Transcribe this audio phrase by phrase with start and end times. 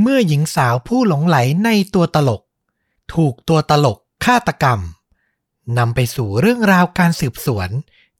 [0.00, 2.42] เมื่อหญิงสาวผู้หลงไหลในตัวตลก
[3.14, 4.80] ถูกตัวตลกฆาตกรรม
[5.78, 7.68] นำไปสู่เรื่องราวการสืบสวน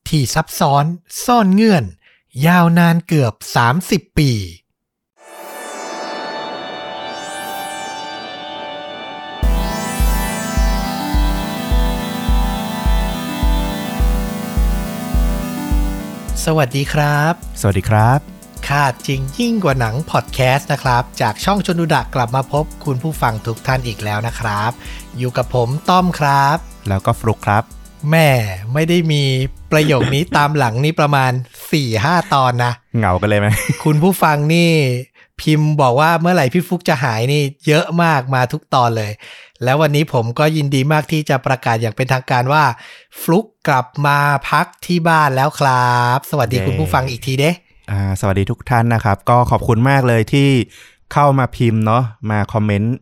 [0.08, 0.84] ที่ซับซ้อน
[1.24, 1.84] ซ่อนเงื่อน
[2.46, 3.34] ยาวนานเกือบ
[3.78, 4.32] 30 ปี
[16.44, 18.37] สวัสดีครับ สวัสดีครับ
[18.68, 24.70] ค่าจริงยิ่งกว่าหนังพอดแคสต์นะครับ จากช่องชนดูดะกลับมาพบคุณผู้ฟังทุกท่านอีกแล้วนะครับ
[25.18, 26.56] อยู่กับผมต้อมครับ
[26.88, 27.62] แล้วก็ฟลุกครับ
[28.10, 28.28] แม่
[28.72, 29.22] ไม่ได้มี
[29.72, 31.32] ประโยคนี้ตามหลังนี่ประมาณ
[31.82, 33.48] 4-5 ตอนนะ เหงากันเลยไหม
[33.84, 34.70] คุณผู้ฟังนี่
[35.40, 39.12] พิมพ์บอกว่าเมื่อไหร่พี่ฟุกจะหายนี่เยอะมากมาทุกตอนเลย
[39.64, 42.64] แล้ววันนี้ผมก็ยินดีมากที่จะประกาศอย่างเป็นทางการว่า
[43.20, 44.18] ฟลุกกลับมา
[44.50, 47.67] พักที่บ้านแล้วครับ สวัสดีเย้คุณผู้ฟังอีกทีเด้อ่า
[48.20, 50.48] สวัสดีทุกท่านนะครับ ก็ขอบคุณมากเลยที่
[51.12, 52.94] เข้ามาพิมพ์เนาะมาคอมเมนต์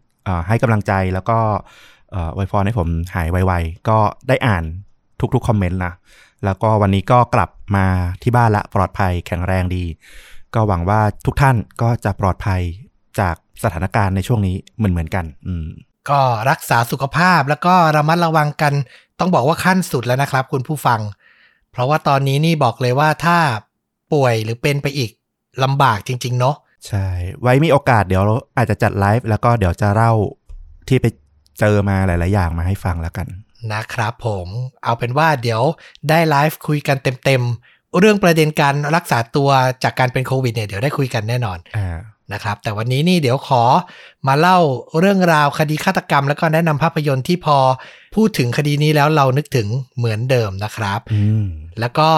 [0.48, 1.38] ให้กำลังใจแล้วก็
[2.34, 4.64] ไวยพรให้ผมหายไวๆ ก็ได้อ่าน
[5.34, 5.94] ทุกๆคอมเมนต์นะ
[6.44, 7.86] แล้วก็วันนี้ก็กลับมา
[8.22, 9.84] ที่บ้านละปลอดภัยแข็งแรงดี
[10.54, 12.60] ก็หวังว่าทุกท่านก็จะปลอดภัย
[13.20, 15.66] จากสถานการณ์ในช่วงนี้เหมือนเหมือนกัน อืม
[16.10, 18.72] ก็รักษาสุขภาพแล้วก็ระมัดระวังกัน
[19.18, 21.00] ต้องบอกว่าขั้นสุดแล้วนะครับ คุณผู้ฟัง
[21.72, 23.38] เพราะว่าตอนนี้นี่บอกเลยว่าถ้า
[24.12, 25.10] ป่วยหรือเป็นไปอีก
[25.64, 27.06] ลำบากจริง ๆ เนาะใช่
[27.40, 28.22] ไว้มีโอกาสเดี๋ยว
[28.56, 30.12] อาจจะจัดไลฟ์แล้วก็เดี๋ยวจะเล่า
[30.88, 31.06] ที่ไป
[31.58, 33.26] เจอมาหลาย ๆ อย่างมาให้ฟังแล้วกัน
[33.72, 34.48] นะครับผม
[34.84, 35.62] เอาเป็นว่าเดี๋ยว
[36.08, 39.48] ได้ไลฟ์คุยกันเต็ม ๆ เรื่องประเด็นการรักษาตัว
[39.84, 41.98] จากการเป็นโควิดเนี่ยเดี๋ยวได้คุยกันแน่นอนอ่า
[42.32, 43.62] นะครับ แต่วันนี้นี่เดี๋ยวขอ
[44.28, 44.58] มาเล่า
[44.98, 47.58] เรื่องราวคดีฆาตกรรม แล้วก็แนะนำภาพยนตร์ที่พอ
[48.14, 49.68] พูดถึงคดีนี้แล้วเรานึกถึง
[49.98, 51.46] เหมือนเดิมนะครับอืม
[51.80, 52.08] แล้วก็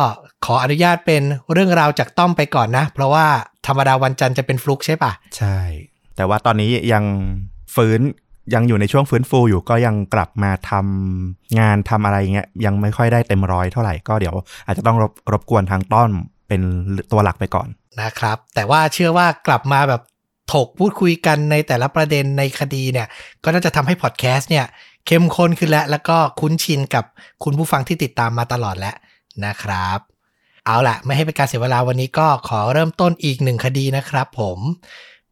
[0.44, 1.22] ขออนุญาตเป็น
[1.52, 3.26] เรื่องราวจากต้อมไปก่อนนะ เพราะว่า
[3.66, 5.58] ธรรมดาวันจันทร์จะเป็นฟลุกใช่ปะใช่
[6.16, 7.04] แต่ว่าตอนนี้ยัง
[7.74, 8.00] ฟื้น
[8.54, 14.34] ยังอยู่ในช่วงฟื้นฟูอยู่ก็ยังกลับมาทำงานทำอะไรเงี้ยยังไม่ค่อยได้เต็มร้อยเท่าไหร่ก็เดี๋ยว
[14.66, 16.10] อาจจะต้องรบรบกวนทางต้อน
[16.48, 16.62] เป็น
[17.12, 17.68] ตัวหลักไปก่อน
[18.02, 20.02] นะครับ แต่ว่าเชื่อว่ากลับมาแบบ
[20.52, 23.08] ถกพูดคุยกันในแต่ละประเด็นในคดีเนี่ย
[23.44, 24.66] ก็น่าจะทำให้พอดแคสต์เนี่ย
[25.06, 27.04] เข้มข้นขึ้นแล้วแล้วก็คุ้นชินกับ
[27.44, 28.94] คุณผู้ฟังที่ติดตามมาตลอดแล้ว
[29.46, 29.98] นะครับ
[30.68, 34.58] เอาล่ะไม่ให้เป็นการเสียเวลาวันนี้ก็ขอเริ่มต้นอีกหนึ่งคดีนะครับผม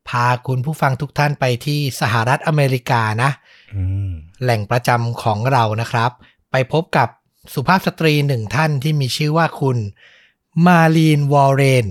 [0.08, 3.30] พาคุณผู้ฟังทุกท่านไปที่สหรัฐอเมริกานะ
[3.74, 4.10] อืม
[4.42, 6.10] แหล่งประจำของเรานะครับ
[6.50, 7.08] ไปพบกับ
[7.54, 9.76] สุภาพสตรีหนึ่งท่านที่มีชื่อว่าคุณ
[10.66, 11.86] มาร์ลีนวอร์เรน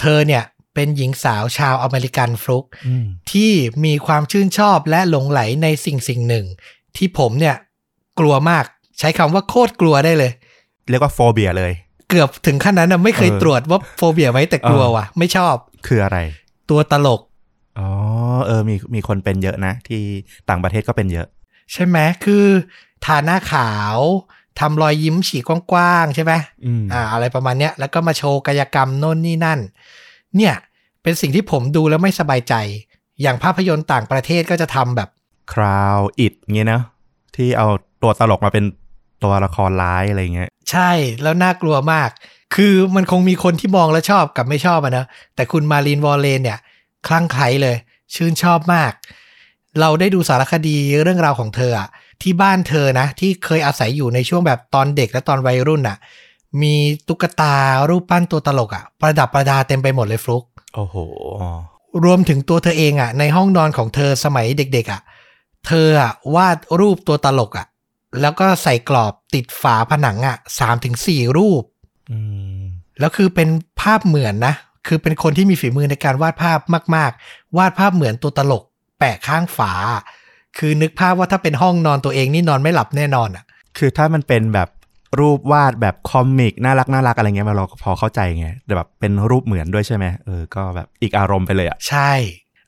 [0.00, 0.44] เธอเนี่ย
[0.74, 3.52] เป็นหญิงสาวชาวอเมริกันฟลุกอืมที่
[3.84, 6.46] มีความชื่นชอบและหลงใหลในสิ่งสิ่งหนึ่ง
[6.96, 7.56] ที่ผมเนี่ย
[8.18, 8.64] กลัวมาก
[8.98, 10.32] ใช้คำว่าโคตรกลัวได้เลย
[10.88, 11.72] เรียกว่า phobia เลย
[12.08, 15.54] เกือบถึงขั้นนั้นนะไม่เคยเออตรวจว่า phobia ไหมแต่กลัวเออว่ะ ไม่ชอบ
[15.86, 16.18] คืออะไร
[16.70, 17.20] ตัวตลก
[17.78, 17.88] อ๋อ
[18.46, 20.02] เออ มีมีคนเป็นเยอะนะ ที่
[20.48, 21.26] ต่างประเทศก็เป็นเยอะ
[21.72, 22.44] ใช่ไหมคือ
[23.04, 23.98] ทาหน้าขาว
[24.60, 26.32] ทำรอยยิ้มฉีกกว้างๆใช่ไหม
[26.64, 29.58] อืมอ่า อะไรประมาณเนี้ย แล้วก็มาโชว์กายกรรมโน่นนี่นั่น
[30.36, 30.54] เนี่ย
[31.02, 32.54] เป็นสิ่งที่ผมดูแล้วไม่สบายใจ
[33.22, 35.08] อย่างภาพยนตร์ต่างประเทศก็จะทำแบบ
[35.52, 36.82] คราวอิดเงี้ยเนอะ
[37.36, 37.68] ที่เอา
[38.02, 38.64] ตัวตลกมาเป็น
[39.22, 40.90] ตัวละครร้ายอะไรเงี้ย ใช่
[41.22, 42.10] แล้วน่ากลัวมาก
[42.54, 46.58] คือมันคงมีคนที่มองแล้วชอบกับไม่ชอบอะนะ แต่คุณมารีนวอลเลนเนี่ย
[47.06, 47.76] คลั่งไคล้เลย
[48.14, 48.92] ชื่นชอบมาก
[49.80, 51.88] เราได้ดูสารคดีเรื่องราวของเธออะ
[52.22, 55.98] ที่บ้านเธอนะ ที่เคยอาศัยอยู่ในช่วงแบบตอนเด็กและตอนวัยรุ่นอะ
[56.62, 56.74] มี
[57.08, 57.54] ตุ๊กตา
[57.90, 60.96] รูปปั้นตัวตลกอะประดับประดาเต็มไปหมดเลยฟลุกโอ้โห
[62.04, 65.00] รวมถึงตัวเธอเองอะในห้องนอนของเธอสมัยเด็ก ๆอะ
[65.66, 67.66] เธออะวาดรูปตัวตลกอะ
[68.20, 71.62] แล้วก็ใส่กรอบติดฝาผนังอะสามถึงสี่รูป
[72.10, 72.18] อื
[72.60, 72.62] ม
[73.00, 73.48] แล้วคือเป็น
[73.80, 74.54] ภาพเหมือนนะ
[74.86, 76.58] คือเป็นคนที่มีฝีมือในการวาดภาพ
[76.96, 78.62] มาก ๆ วาดภาพเหมือนตัวตลก
[78.98, 79.72] แปะข้างฝา
[80.58, 83.44] คือนึกภาพว่าถ้าเป็นห้องนอนตัวเองนี่นอนไม่หลับแน่นอนอะ
[83.78, 84.68] คือถ้ามันเป็นแบบ
[85.20, 92.12] รูปวาดแบบคอมิกน่ารักน่ารักอะไรเงี้ยเราก็พอเข้าใจไงแต่แบบเป็นรูปเหมือนด้วยใช่ไหมเออก็แบบอีกอารมณ์ไปเลยอะใช่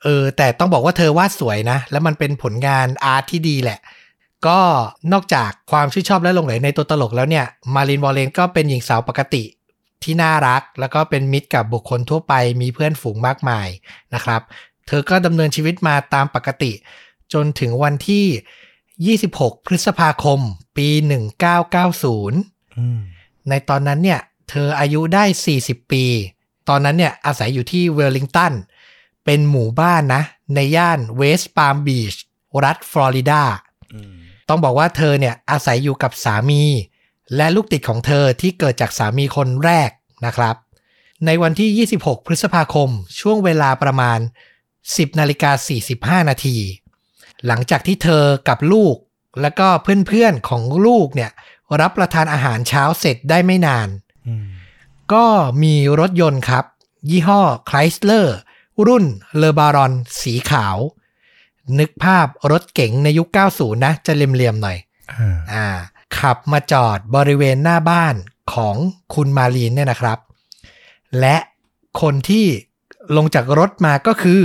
[0.02, 3.78] เออ แต่ต้องบอกว่าเธอวาดสวยนะ แล้วมันเป็นผลงานอาร์ตที่ดีแหละ
[4.46, 4.60] ก็
[5.12, 9.42] นอกจากความชื่นชอบและหลงไหลในตัวตลกแล้วเนี่ย มารินวอลเลนก็เป็นหญิงสาวปกติ
[10.02, 13.68] ที่น่ารัก แล้วก็เป็นมิตรกับบุคคลทั่วไปมีเพื่อนฝูงมากมาย
[14.14, 14.42] นะครับ
[14.86, 16.72] เธอก็ดำเนินชีวิตมาตามปกติ
[17.32, 20.40] จนถึงวันที่ 26 พฤษภาคม
[20.76, 20.88] ปี
[21.82, 23.00] 1990อืม
[23.48, 24.20] ในตอนนั้นเนี่ย
[24.50, 25.24] เธออายุได้
[25.58, 26.04] 40 ปี
[26.68, 28.52] ตอนนั้นเนี่ยอาศัยอยู่ที่เวลลิงตัน
[29.24, 30.22] เป็นหมู่บ้านนะ
[30.54, 32.14] ในย่านเวสต์ปาล์มบีช
[32.64, 33.42] รัฐฟลอริดา
[33.94, 34.12] อืม
[34.50, 36.62] ต้องบอกว่าเธอเนี่ยอาศัยอยู่กับสามี
[37.36, 39.90] และลูกติดของเธอที่เกิดจากสามีคนแรก
[40.26, 40.56] นะครับ
[41.26, 44.18] ในวันที่ 26 พฤษภาคม ช่วงเวลาประมาณ
[44.68, 46.56] 10นาฬิกา45 นาที
[47.46, 48.96] หลังจากที่เธอกับลูก
[49.40, 51.30] แล้วก็เพื่อนๆของลูกเนี่ย
[51.80, 53.88] รับประทานอาหารเช้าเสร็จได้ไม่นาน
[54.26, 54.46] อืม
[55.12, 55.26] ก็
[55.62, 56.64] มีรถยนต์ครับ
[57.10, 58.26] ยี่ห้อ Chrysler
[58.86, 59.04] รุ่น
[59.38, 60.76] เลบารอนสีขาว
[61.78, 64.78] นึกภาพรถเก๋งในยุค 90 นะ จะเหลี่ยมๆหน่อย
[65.12, 65.66] อ่าอ่า
[66.18, 68.14] ขับมาจอดบริเวณหน้าบ้าน
[68.54, 68.76] ของ
[69.14, 70.18] คุณมาลีนเนี่ยนะครับ
[71.20, 71.36] และ
[72.00, 72.46] คนที่
[73.16, 74.42] ลงจากรถมาก็คือ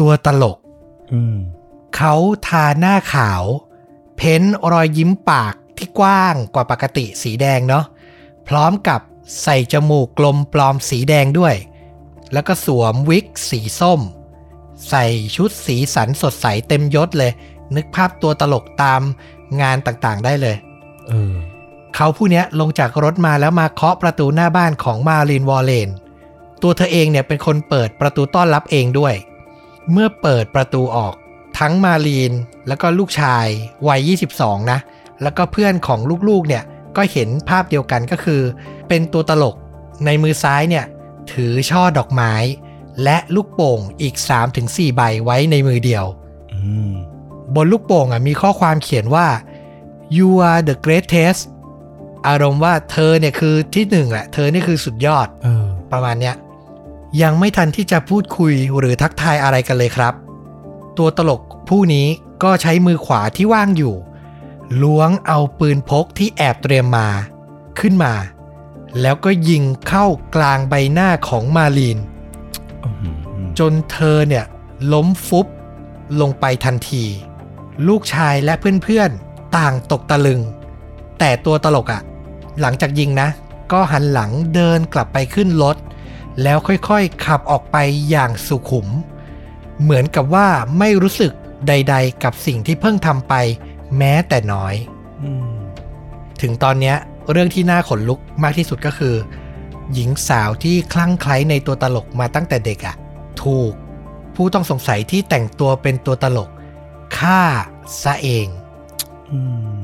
[0.00, 0.58] ตัวตลก
[1.12, 1.36] อืม
[1.96, 2.14] เขา
[2.46, 3.44] ทาหน้าขาว
[4.16, 7.84] เพ้นรอยยิ้มปากที่กว้างกว่าปกติสีแดงเนาะ
[8.48, 9.00] พร้อมกับ
[9.42, 11.54] ใส่จมูกกลมปลอมสีแดงด้วย
[12.32, 14.00] แล้วก็สวมวิกสีส้ม
[14.90, 15.04] ใส่
[15.36, 17.32] ชุดสีสันสดใสเต็มยศเลย
[17.76, 19.02] นึกภาพตัวตลกตาม
[19.60, 20.56] งานต่างๆได้เลย
[21.08, 21.34] เออ
[21.94, 25.88] เขาผู้เนี้ยลงจากรถมาแล้วมาเคาะประตูหน้าบ้านของมารินวอลเลน
[26.62, 29.14] ตัวเธอเองเนี่ยเป็นคนเปิดประตูต้อนรับเองด้วย
[29.92, 31.14] เมื่อเปิดประตูออก
[31.58, 32.32] ทั้งมารีน
[32.68, 33.46] แล้วก็ลูกชาย
[33.88, 34.78] วัย 22 นะ
[35.22, 36.64] แล้วก็เพื่อนของลูกๆเนี่ย
[36.96, 38.40] ก็เห็นภาพเดียวกันก็คือ
[38.88, 39.56] เป็นตัวตลก
[40.04, 40.84] ในมือซ้ายเนี่ย
[41.32, 42.32] ถือช่อดอกไม้
[43.04, 44.14] และลูกโป่งอีก
[44.56, 46.04] 3-4 ใบไว้ในมือเดียว
[46.52, 46.60] อื
[46.90, 46.92] ม
[47.54, 49.26] บนลูกโป่งอะมีข้อความเขียนว่า
[50.16, 51.42] you are the greatest
[52.28, 56.36] อารมณ์ว่าเธอเนี่ยคือที่หนึ่งแหละ เธอนี่คือสุดยอดเออประมาณเนี้ย
[57.22, 60.14] ยังไม่ทันที่จะพูดคุยหรือทักทายอะไรกันเลยครับ
[60.98, 62.06] ตัวตลกผู้นี้
[62.42, 63.94] ก็ใช้มือขวาที่ว่างอยู่
[64.82, 67.08] ล้วงเอาปืนพกที่แอบเตรียมมา
[67.80, 68.14] ขึ้นมา
[69.00, 72.15] แล้วก็ยิงเข้ากลางใบหน้าของมาลีนอืม
[73.58, 74.44] จนเธอเนี่ย
[74.92, 75.46] ล้มฟุบ
[76.20, 77.04] ลงไปทันที
[77.88, 80.40] ลูกชายและเพื่อนๆ ต่างตกตะลึง
[81.18, 82.02] แต่ตัวตลกอะ่ะ
[82.60, 83.28] หลังจากยิงนะ
[83.72, 85.76] ก็หันหลังเดินกลับไปขึ้นรถ
[86.42, 87.76] แล้วค่อยๆ ขับออกไป
[88.10, 88.88] อย่างสุขุม
[89.82, 90.48] เหมือนกับว่า
[90.78, 91.32] ไม่รู้สึก
[91.68, 93.34] ใดๆ กับสิ่งที่เพิ่งทำไป
[93.98, 94.74] แม้แต่น้อย
[95.22, 95.56] อืม
[96.42, 96.96] ถึงตอนเนี้ย
[97.32, 99.14] เรื่องที่น่าขนลุกมากที่สุดก็คือ
[99.94, 102.96] หญิงสาวที่คลั่งไคล้ในตัวตลกมาตั้งแต่เด็กอะ่ะ
[103.42, 103.72] ถูก
[104.34, 106.50] ผู้ต้องสงสัยที่แต่งตัวเป็นตัวตลก
[107.18, 107.42] ฆ่า
[108.02, 108.46] ซะเอง
[109.30, 109.40] อื
[109.76, 109.80] ม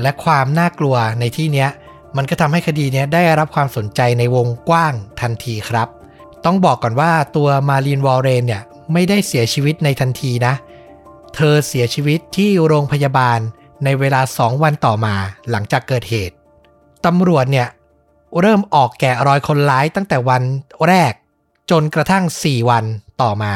[0.00, 1.70] และความน่ากลัวในที่เนี้ย
[2.16, 5.88] มันก็ทำให้คดีเนี้ยได้รับความสนใจในวงกว้างทันทีครับ
[6.44, 8.62] ต้องบอกก่อนว่าตัวมารีนวอลเรนเนี่ย
[8.92, 10.54] ไม่ได้เสียชีวิตในทันทีนะ
[11.34, 13.38] เธอเสียชีวิตที่โรงพยาบาล
[13.84, 15.14] ในเวลา2วันต่อมา
[15.50, 16.34] หลังจากเกิดเหตุ
[17.06, 17.68] ตำรวจเนี่ย
[18.40, 20.42] เริ่มออกแกะรอยคนร้ายตั้งแต่วัน
[20.86, 21.12] แรก
[21.70, 22.84] จนกระทั่ง 4 วัน
[23.22, 23.54] ต่อมา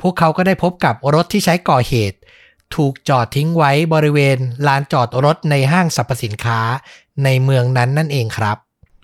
[0.00, 2.18] พวกเขาก็ได้พบกับรถที่ใช้ก่อเหตุ
[2.74, 6.60] ถูกจอดทิ้งไว้บริเวณลานจอดรถในห้างสรรพสินค้า
[7.24, 8.56] ในเมืองนั้นนั่นเองครับ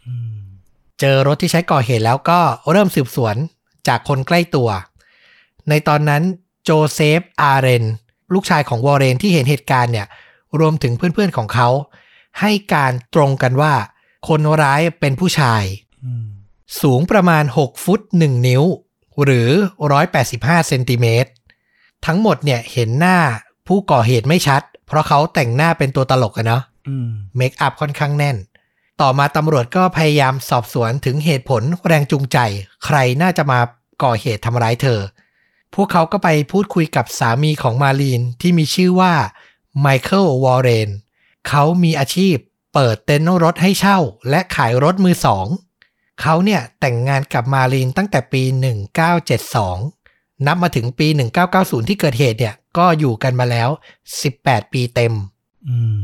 [0.06, 0.38] อืม
[1.00, 2.40] เจอรถที่ใช้ก่อเหตุแล้วก็
[2.70, 3.36] เริ่มสืบสวน
[3.88, 4.68] จากคนใกล้ตัว
[5.68, 6.22] ในตอนนั้น
[6.64, 7.84] โจเซฟอาร์เรน
[8.34, 10.06] ลูกชายของวอร์เรนที่เห็นเหตุการณ์เนี่ย
[10.60, 11.68] รวมถึงเพื่อนๆของเขา
[12.40, 13.74] ให้การตรงกันว่า
[14.28, 15.64] คนร้ายเป็นผู้ชาย
[16.04, 16.26] อืม
[16.82, 18.64] สูงประมาณ 6 ฟุต 1 นิ้ว
[19.24, 19.50] หรือ
[20.08, 21.30] 185 เซนติเมตร
[22.06, 23.18] ทั้งหมดเนี่ยเห็นหน้า
[23.66, 28.36] ผู้ก่อเหตุไม่ชัด เพราะเขาแต่งหน้าเป็นตัวตลกอะเนาะอืม makeup ค่อนข้างแน่น
[29.00, 32.38] ต่อมาตำรวจก็พยายามสอบสวนถึงเหตุผลแรงจูงใจ
[32.84, 33.60] ใครน่าจะมา
[34.02, 35.00] ก่อเหตุทำร้ายเธอ
[35.74, 39.12] พวกเขาก็ไปพูดคุยกับสามีของมารีนที่มีชื่อว่า
[39.80, 40.88] ไมเคิลวอร์เรน
[41.48, 42.36] เขามีอาชีพ
[42.74, 43.98] เปิดเต็นท์รถให้เช่า
[44.30, 45.46] และขายรถมือสอง
[46.20, 48.42] เขาเนี่ยแต่งงานกับมารีนตั้งแต่ปี
[49.64, 51.06] 1972 นับมาถึงปี
[51.48, 53.68] 1990 ที่เกิดเหตุเนี่ย ก็อยู่กันมาแล้ว
[54.20, 55.12] 18 ปีเต็ม
[55.68, 55.98] อืม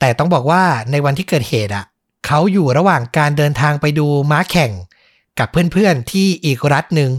[0.00, 1.84] แต่ต้องบอกว่าในวันที่เกิดเหตุอะ
[2.26, 4.72] เขาอยู่ระหว่างการเดินทางไปดูม้าแข่ง
[5.38, 7.10] กับเพื่อนๆที่อีกรัฐหนึ่ง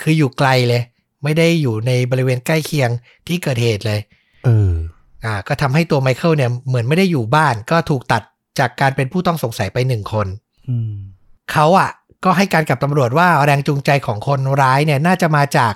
[0.00, 0.82] คืออยู่ไกลเลย
[1.22, 2.90] ไม่ได้อยู่ในบริเวณใกล้เคียง
[3.26, 4.00] ที่เกิดเหตุเลย
[4.44, 4.75] เออ
[5.26, 8.22] อ่าก็ทำให้ตัวไมเคิลเนี่ยเหมือนไม่ได้อยู่บ้าน ก็ถูกตัด
[8.58, 10.26] จากการเป็นผู้ต้องสงสัยไปหนึ่งคน
[10.68, 10.92] อืม
[11.52, 11.90] เขาอะ
[12.24, 15.72] ก็ให้การกับตำรวจว่าแรงจูงใจของคนร้ายเนี่ยน่าจะมาจาก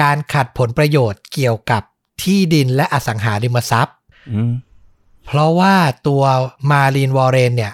[0.00, 1.82] การขัดผลประโยชน์เกี่ยวกับ
[2.22, 3.96] ที่ดินและอสังหาริมทรัพย์
[4.32, 4.52] อืม
[5.26, 5.74] เพราะว่า
[6.08, 6.22] ตัว
[6.70, 7.72] มารีนวอร์เรนเนี่ย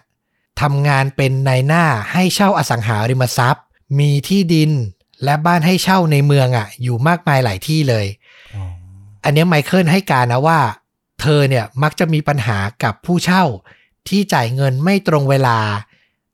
[0.60, 3.64] ทำงานเป็นนายหน้าให้เช่าอสังหาริมทรัพย์
[3.98, 4.70] มีที่ดิน
[5.24, 8.06] และบ้านให้เช่าในเมืองอะ อยู่มากมายหลายที่เลย
[8.54, 8.64] อ๋อ
[9.24, 10.58] อันเนี้ยไมเคิลให้การนะว่า
[11.20, 13.44] เธอเนี่ยมักจะมีปัญหากับผู้เช่า
[14.08, 15.58] ที่จ่ายเงินไม่ตรงเวลา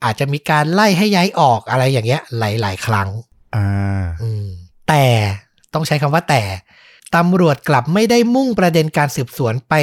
[0.04, 3.08] อาจจะมีการไล่ให้ย้ายออกอะไรอย่างเงี้ย หลาย ๆ ครั้ง
[3.56, 4.46] อ่าอืม
[4.88, 5.04] แต่
[5.74, 6.42] ต้องใช้คำว่าแต่
[7.16, 9.74] ตำรวจกลับไม่ได้มุ่งประเด็นการสืบสวนไป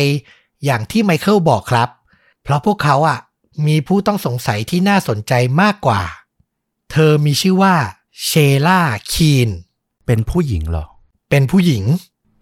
[0.66, 1.90] อย่างที่ไมเคิลบอกครับ
[2.44, 3.20] เพราะพวกเขาอะ
[3.68, 6.02] มีผู้ต้องสงสัยที่น่าสนใจมากกว่า
[6.92, 7.76] เธอมีชื่อว่า
[8.26, 8.32] เช
[8.68, 8.80] ล่า
[9.14, 9.50] คีน
[10.06, 10.86] เป็นผู้หญิงเหรอ
[11.30, 11.84] เป็นผู้หญิง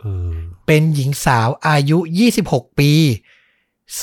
[0.02, 0.34] เออ
[0.68, 1.98] เป็นหญิงสาวอายุ
[2.40, 2.92] 26 ปี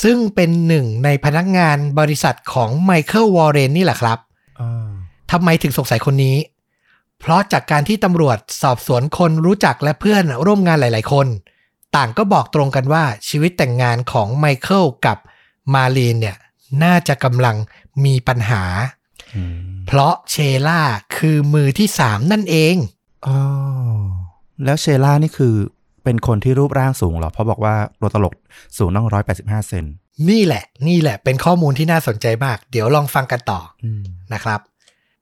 [0.03, 4.19] ซึ่งเป็นหนึ่งในพนักงานบริษัทของไมเคิลวอร์เรนนี่แหละครับ
[4.61, 4.89] อ่า
[5.31, 6.37] ทำไมถึงสงสัยคนนี้
[7.21, 11.27] เพราะจากการที่ตำรวจสอบสวนคนรู้จักและเพื่อนร่วมงานหลาย ๆ คน
[11.97, 15.19] ต่างก็บอกตรงกันว่าชีวิตแต่งงานของไมเคิลกับ
[15.75, 16.37] มาลีนเนี่ย
[16.83, 17.57] น่าจะกำลัง
[18.05, 18.63] มีปัญหา
[19.35, 20.81] อืมเพราะเชล่า
[21.17, 22.77] คือมือที่สามนั่นเอง
[23.27, 23.37] อ๋อ
[24.65, 25.55] แล้วเชล่านี่คือ
[26.05, 28.35] เป็นคนที่รูปร่างสูงเหรอ เพราะบอกว่าตัวตลก
[28.79, 29.85] สูงต้องร้อยแปดสิบห้าเซน
[30.31, 34.03] นี่แหละ นี่แหละ เป็นข้อมูลที่น่าสนใจมาก เดี๋ยวลองฟังกันต่ออืม
[34.35, 34.61] นะครับ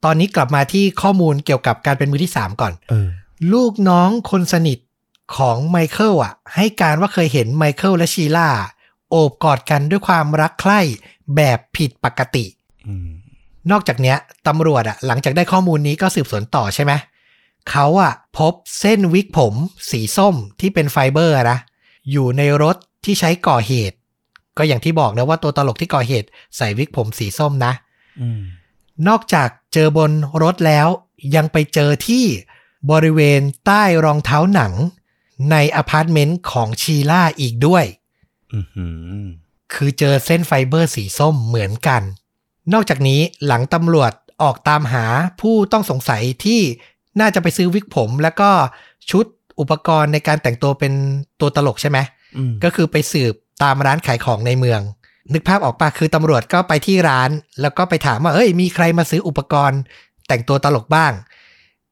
[0.05, 3.09] ตอนนี้กลับมาที่ข้อมูลเกี่ยวกับการเป็นมือที่3ก่อนเออ
[3.53, 4.79] ลูกน้องคนสนิท
[5.37, 8.49] ของไมเคิลอะ ให้การว่าเคยเห็นไมเคิลและชีล่า
[9.11, 10.81] โอบกอดกันด้วยความรักใคร่
[11.37, 12.45] แบบผิดปกติ
[12.89, 13.09] อืม
[13.71, 14.17] นอกจากเนี้ย
[14.49, 16.93] ตำรวจอะ หลังจากได้ข้อมูลนี้ก็สืบสวนต่อใช่ไหม
[17.71, 19.55] เขาอะพบเส้นวิกผม
[19.91, 21.59] สีส้มที่เป็นไฟเบอร์อะนะ
[22.11, 23.97] อยู่ในรถที่ใช้ก่อเหตุ
[24.59, 27.73] ก็อย่างที่บอกนะว่าตัวตลกที่ก่อเหตุใส่วิกผมสีส้มนะ
[28.21, 28.41] อืม
[29.09, 30.11] นอกจากเจอบน
[30.43, 30.89] รถแล้ว
[31.37, 32.25] ยังไปเจอที่
[32.91, 34.73] บริเวณใต้รองเท้าหนัง
[35.51, 37.85] ในอพาร์ตเมนต์ของชีล่าอีกด้วย
[38.55, 38.87] อือหื
[39.21, 39.25] อ
[39.75, 42.03] คือเจอเส้นไฟเบอร์สีส้มเหมือนกัน
[42.73, 45.07] นอกจากนี้หลังตำรวจออกตามหา
[45.41, 46.61] ผู้ต้องสงสัยที่
[47.21, 48.51] น่าจะไปซื้อวิกผม แล้วก็
[49.11, 49.25] ชุด
[49.61, 50.93] อุปกรณ์ในการแต่งตัวเป็น
[51.41, 51.99] ตัวตลกใช่ไหม
[52.37, 54.81] อืมก็คือไปสืบตามร้านขายของในเมือง
[55.33, 59.81] นึกภาพออกปะคือตำรวจก็ไปที่ร้าน แล้วก็ไปถามว่าเอ้ยมีใครมาซื้ออุปกรณ์
[60.29, 61.13] แต่งตัวตลกบ้าง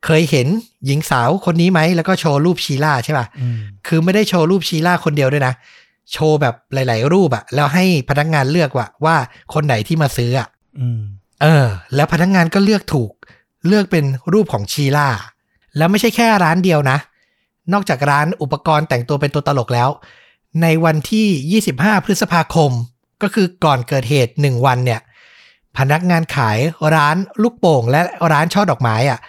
[0.05, 0.47] เคยเห็น
[0.87, 5.55] หญิงสาวคนนี้ไหมแล้วก็โชว์รูปชีล่าใช่ปะอืมคือไม่ได้โชว์รูปชีล่าคนเดียวด้วยนะ
[6.12, 9.17] โชว์แบบหลาย ๆ รูปอะแล้วให้พนักงานเลือกว่าว่า
[9.55, 10.49] คนไหนที่มาซื้ออะ
[10.81, 11.00] อืม
[11.43, 13.11] เออ แล้วพนักงานก็เลือกถูก
[13.67, 15.09] เลือกเป็นรูปของชีล่า
[15.76, 16.99] แล้วไม่ใช่แค่ร้านเดียวนะ
[17.73, 19.88] นอกจากร้านอุปกรณ์แต่งตัวเป็นตัวตลกแล้ว
[20.62, 22.71] ในวันที่ 25 พฤษภาคม
[23.23, 25.00] ก็คือก่อนเกิดเหตุ 1 วันเนี่ย
[25.79, 26.59] พนักงานขาย
[26.95, 28.00] ร้านลูกโป่ง และ
[28.33, 29.21] ร้านช่อดอกไม้อะ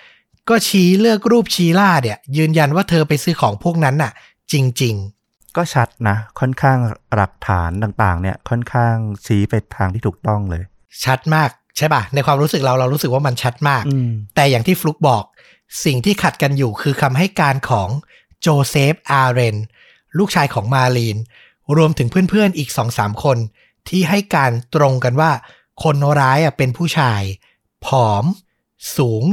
[0.49, 4.11] ก็ชี้เลือกรูปชีล่าเนี่ย ยืนยันว่าเธอไปซื้อของพวกนั้นน่ะ
[4.51, 4.95] จริง
[5.25, 6.77] ๆก็ชัดนะ ค่อนข้าง
[7.15, 8.95] หลักฐานต่างๆ เนี่ยค่อนข้าง
[9.25, 10.63] ชี้ไปทางที่ถูกต้องเลย
[11.03, 15.23] ชัดมาก ใช่ป่ะ ในความรู้สึกเราเรารู้สึกว่ามันชัดมากอืมแต่อย่างที่ฟลุกบอก
[15.85, 17.89] สิ่งที่ขัดกันอยู่คือคำให้การของ
[18.41, 19.57] โจเซฟอาร์เรน
[20.17, 21.17] ลูกชายของมารีน
[21.77, 23.37] รวมถึงเพื่อนๆอีกสองสามคน
[23.89, 25.31] ที่ให้การตรงกันว่า
[25.83, 27.21] คนร้ายอะเป็นผู้ชาย
[27.85, 28.25] ผอม
[28.97, 29.23] สูง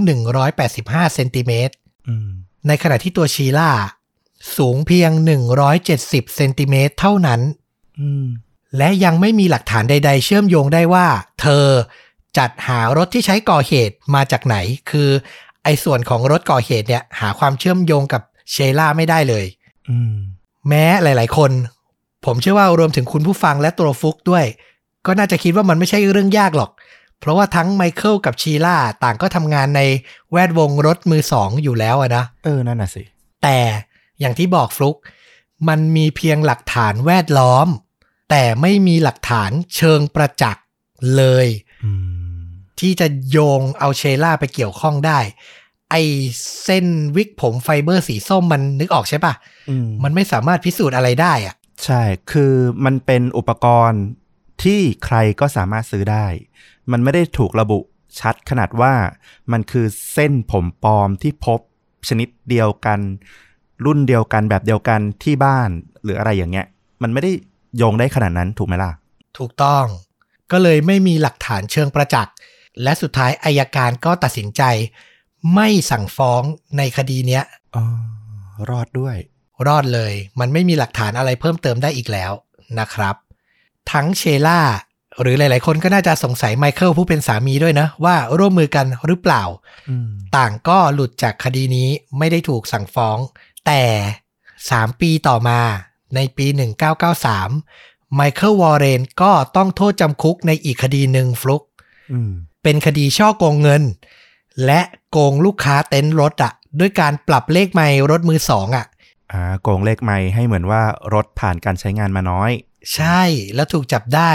[0.53, 1.75] 185เซนติเมตร
[2.09, 2.29] อืม
[2.67, 3.71] ในขณะที่ตัวชีล่า
[4.57, 5.11] สูงเพียง
[5.73, 7.41] 170เซนติเมตรเท่านั้น
[8.01, 8.27] อืม
[8.77, 11.07] และยังไม่มีหลักฐานใด ๆ เชื่อมโยงได้ว่า
[11.41, 11.67] เธอ
[12.39, 14.57] จัดหารถที่ใช้ก่อเหตุมาจากไหน
[14.91, 15.11] คือ
[15.65, 19.45] ไอ้ส่วนของรถก่อเหตุเนี่ย หาความเชื่อมโยงกับเชล่าไม่ได้เลย
[19.89, 20.15] อืม
[20.69, 21.51] แม้หลาย ๆ คน
[22.25, 24.45] ผมเชื่อว่ารวมถึงคุณผู้ฟังและตัวฟุกด้วย
[25.07, 26.71] ก็น่าจะคิดว่ามันไม่ใช่เรื่องยากหรอก
[27.21, 29.81] เพราะว่าทั้งไมเคิลกับชีล่าต่างก็ทำงานใน
[30.33, 33.03] แวดวงรถมือสองอยู่แล้วอะนะ เออ นั่นน่ะสิ
[33.43, 33.59] แต่
[34.21, 34.97] อย่างที่บอกฟลุก
[35.69, 37.69] มันมีเพียงหลักฐานแวดล้อม
[38.31, 40.65] แต่ไม่มีหลักฐานเชิงประจักษ์
[41.17, 41.68] เลยอืม
[42.81, 45.19] ที่จะโยงเอาเชล่าไปเกี่ยวข้องได้
[45.91, 45.97] ไอ
[46.65, 49.35] เส้นวิกผมไฟเบอร์สีส้มมันนึกออกใช่ปะ
[49.69, 51.55] อืมมันไม่สามารถพิสูจน์อะไรได้อะ
[51.85, 52.53] ใช่ คือ
[52.85, 54.03] มันเป็นอุปกรณ์
[54.63, 56.27] ที่ใครก็สามารถซื้อได้
[56.93, 57.81] มันไม่ได้ถูกระบุ
[58.21, 58.93] ชัดขนาดว่า
[59.53, 61.61] มันคือเส้นผมปลอมที่พบ
[62.09, 63.01] ชนิดเดียวกัน
[63.85, 65.69] รุ่นเดียวกันแบบเดียวกันที่บ้าน
[66.03, 66.67] หรืออะไรอย่างเงี้ย
[67.03, 67.33] มันไม่ได้
[67.77, 68.91] โยงได้ขนาดนั้นถูกไหมล่ะ
[69.39, 69.85] ถูกต้อง
[70.53, 72.35] ก็เลยไม่มีหลักฐานเชิงประจักษ์
[72.83, 74.63] และสุดท้ายอายการก็ตัดสินใจ
[75.55, 76.43] ไม่สั่งฟ้อง
[76.79, 77.45] ในคดีเนี้ย
[77.77, 77.85] อ๋อ
[78.71, 79.17] รอดด้วย
[79.67, 82.33] รอดเลย มันไม่มีหลักฐานอะไรเพิ่มเติมได้อีกแล้ว
[82.79, 83.15] นะครับ
[83.93, 84.61] ทั้งเชล่า
[85.21, 89.43] หรือหลาย ๆ คนก็น่าจะสงสัยไมเคิลผู้เป็นสามีด้วยนะ ว่าร่วมมือกันหรือเปล่า
[89.89, 93.19] อืมต่างก็หลุดจากคดีนี้ไม่ได้ถูกสั่งฟ้อง
[93.67, 93.83] แต่
[94.43, 95.61] 3ปีต่อมา
[96.15, 96.47] ในปี
[97.31, 101.63] 1993 ไมเคิลวอร์เรนก็ต้องโทษจำคุกในอีกคดีหนึ่งฟลุก
[102.13, 102.33] อืม
[102.71, 103.83] เป็นคดีช่อโกงเงิน
[104.67, 108.87] และโกงลูกค้าเต็นท์รถอะด้วยการปรับเลขไมล์รถมือสองอะ
[109.33, 110.83] อ่าโกงเลขไม่ให้เหมือนว่า
[111.15, 112.51] รถผ่านการใช้งานมาน้อย
[112.95, 113.23] ใช่
[113.55, 114.33] แล้วถูกจับได้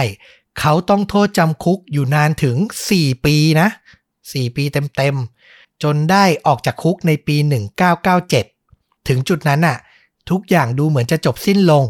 [0.59, 2.57] เขาต้องโทษจำคุกอยู่นานถึง
[2.91, 3.67] 4 ปีนะ
[4.11, 4.63] 4 ปี
[4.97, 7.35] เต็มๆ จนได้ออกจากคุกในปี
[8.21, 9.77] 1997 ถึงจุดนั้นน่ะ
[10.29, 11.85] ทุกอย่างดูเหมือนจะจบสิ้นลง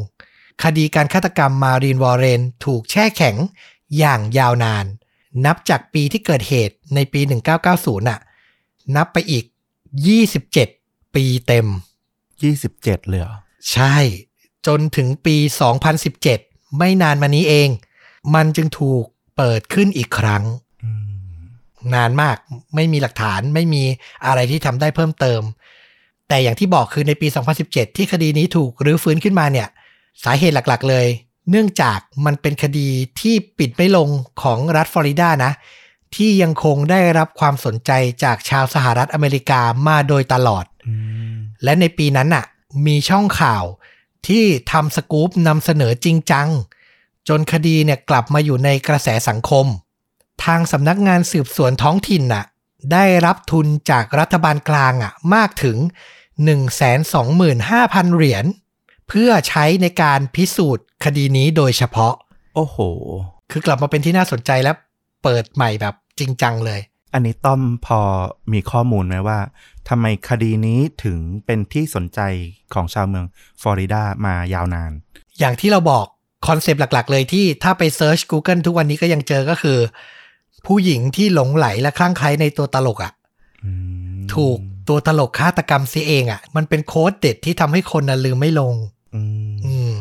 [0.64, 3.36] คดีการฆาตกรรมมารีนวอร์เรน ถูกแช่แข็ง
[3.98, 4.88] อย่างยาวนาน
[5.46, 7.22] นับจากปีที่เกิดเหตุในปี
[7.63, 8.20] 1990น่ะ
[8.96, 9.46] นับไปอีก
[10.30, 11.68] 27 ปีเต็ม
[12.38, 13.36] 27 เลยเหรอ
[13.72, 13.96] ใช่
[14.68, 15.36] จนถึงปี
[16.08, 17.70] 2017 ไม่นานมานี้เอง
[18.36, 19.04] มันจึงถูก
[19.38, 20.44] เปิดขึ้นอีกครั้ง
[20.84, 20.90] อื
[21.40, 21.44] ม
[21.96, 22.38] นานมาก
[22.75, 23.84] ไม่มีหลักฐาน ไม่มี
[24.25, 25.42] อะไรที่ทำได้เพิ่มเติม
[26.28, 27.28] แต่อย่างที่บอกคือในปี
[27.62, 29.68] 2017 ที่คดีนี้ถูกรื้อฟื้นขึ้นมาเนี่ย
[30.24, 31.08] สาเหตุหลักๆเลย
[31.50, 34.10] เนื่องจากมันเป็นคดีที่ปิดไม่ลง
[34.42, 35.52] ของรัฐฟลอริดานะ
[36.16, 37.92] ที่ยังคงได้รับความสนใจ
[38.24, 40.94] จากชาวสหรัฐอเมริกามาโดยตลอดอื
[41.34, 42.46] มและในปีนั้นน่ะ
[42.86, 43.64] มีช่องข่าว
[44.28, 46.48] ที่ทำสกู๊ปนำเสนอจริงจัง
[47.28, 49.66] จนคดีเนี่ยกลับมาอยู่ในกระแสสังคม
[50.46, 52.46] ทางสำนักงานสืบสวนท้องถิ่นน่ะ
[52.94, 55.78] ได้รับทุนจากรัฐบาลกลางอะมากถึง
[56.56, 58.46] 125,000 เหรียญ
[59.07, 62.13] เพื่อใช้ในการพิสูจน์คดีนี้โดยเฉพาะ
[62.55, 62.77] โอ้โห
[63.51, 64.72] คือกลับมาเป็นที่น่าสนใจและ
[65.24, 66.81] เปิดใหม่แบบจริงจังเลย
[67.13, 68.00] อันนี้ต้อมพอ
[68.53, 69.39] มีข้อมูลไหมว่า
[69.89, 72.19] ทำไมคดีนี้ถึงเป็นที่สนใจ
[72.74, 73.25] ของชาวเมือง
[73.62, 74.91] ฟลอริดามายาวนาน
[75.39, 76.05] อย่างที่เราบอก
[76.48, 79.79] คอนเซปต์หลัก ๆ เลยที่ถ้าไปเซิร์ช Google ทุกวันนี้ก็ยังเจอก็คือ
[80.67, 83.13] ผู้หญิงที่หลงไหลและคลั่งไคล้ในตัวตลกอะ่ะ
[83.63, 83.72] อื
[84.15, 84.60] มถูก
[84.90, 88.75] ตัวตลกฆาตกรรมเสียเองอะ่ะ มันเป็นโค้ดเด็ดที่ทำให้คนน่ะลืมไม่ลง
[89.16, 89.94] อืมอืม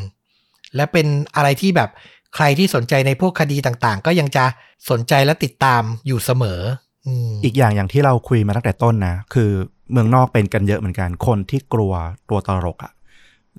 [0.77, 1.91] และเป็นอะไรที่แบบ
[2.35, 4.45] ใครที่สนใจในพวกคดีต่างๆ ก็ยังจะ
[4.91, 6.61] สนใจและติดตามอยู่เสมอ
[7.07, 9.51] อืมอีกอย่างอย่างที่เราคุยมาตั้งแต่ต้นนะ คือ
[9.93, 11.93] เมืองนอกเป็นกันเยอะเหมือนกัน คนที่กลัว
[12.31, 12.93] ตัวตลกอะ่ะ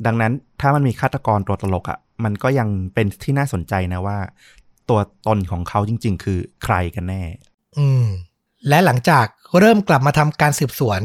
[0.05, 4.17] ดังนั้นถ้ามันมีฆาตกรตัวตลกอะ่ะ มันก็ยังเป็นที่น่าสนใจนะว่า
[4.89, 7.23] ตัวตนของเขาจริง ๆ คือใครกันแน่
[7.77, 8.05] อืม
[8.69, 9.25] และหลังจาก
[9.59, 11.01] เริ่มกลับมาทำการสืบสวน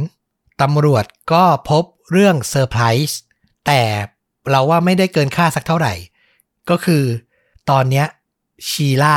[0.62, 3.18] ตำรวจก็พบเรื่องเซอร์ไพรส์
[3.66, 3.82] แต่
[4.50, 5.94] เราว่าไม่ได้เกินคาดสักเท่าไหร่
[6.70, 7.04] ก็คือ
[7.70, 8.06] ตอนเนี้ย
[8.68, 9.16] ชีล่า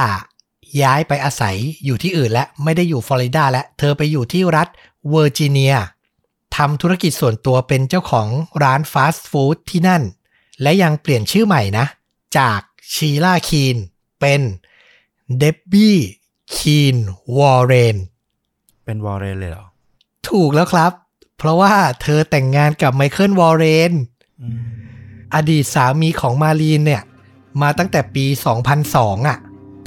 [0.82, 1.56] ย้ายไปอาศัย
[1.86, 4.68] อยู่ที่อื่นและไม่ได้อยู่ฟลอริดาและเธอไปอยู่ที่รัฐ
[5.10, 5.76] เวอร์จิเนีย
[6.56, 8.28] ทำธุรกิจส่วนตัวเป็นเจ้าของ
[8.64, 10.04] ร้านฟาสต์ฟู้ดที่นั่น
[10.62, 11.86] และยังเปลี่ยนชื่อใหม่นะ
[12.38, 12.60] จาก
[12.94, 13.76] ชีล่าคีน
[14.20, 14.42] เป็น
[15.38, 15.98] เดบบี้
[16.56, 16.96] คีน
[17.38, 17.98] วอร์เรน
[18.92, 19.66] เป็นวอร์เรนเลยเหรอ
[20.30, 20.92] ถูกแล้วครับ
[21.38, 23.92] เพราะว่าเธอแต่งงานกับไมเคิลวอร์เรน
[24.42, 24.62] อืม
[25.36, 27.02] อดีตสามีของมารีนเนี่ย
[27.62, 28.26] มาตั้งแต่ปี
[28.78, 29.38] 2002อะ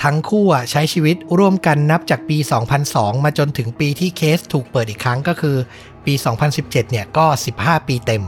[0.03, 2.37] ทั้งคู่อะใช้ชีวิตร่วมกันนับจากปี
[2.81, 5.57] 2002 มาจนถึงปีที่เคสถูกเปิดอีกครั้งก็คือ
[6.05, 6.14] ปี
[6.47, 8.23] 2017 เนี่ยก็ 15 ปีเต็ม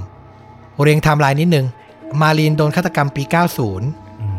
[0.83, 1.67] เรียงไทม์ไลน์นิดนึง
[2.21, 4.39] มารีนโดนฆาตกรรมปี 90อืม